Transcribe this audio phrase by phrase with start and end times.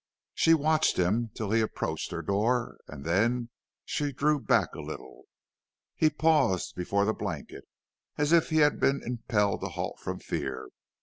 [0.33, 3.51] She watched him till he approached her door and then
[3.85, 5.25] she drew back a little.
[5.95, 7.65] He paused before the blanket
[8.17, 10.69] as if he had been impelled to halt from fear.